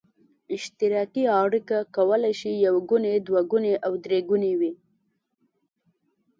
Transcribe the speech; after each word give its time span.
اشتراکي 0.55 1.23
اړیکه 1.41 1.77
کولای 1.95 2.33
شي 2.39 2.51
یو 2.67 2.75
ګونې، 2.89 3.13
دوه 3.27 3.41
ګونې 3.51 3.73
او 3.85 3.93
درې 4.03 4.19
ګونې 4.29 4.53
وي. 4.59 4.71